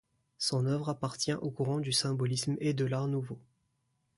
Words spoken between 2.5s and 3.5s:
et de l'Art nouveau.